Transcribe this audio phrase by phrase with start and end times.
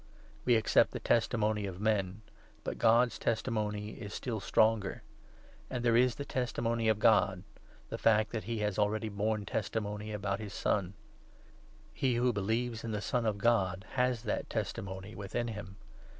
[0.45, 2.23] We 9 accept the testimony of men,
[2.63, 5.03] but God's testimony is still stronger;
[5.69, 7.43] and there is the testimony of God—
[7.91, 10.95] the fact that he has already borne testimony about his Son.
[11.93, 15.75] He who believes 10 in the Son of God has that testimony within him.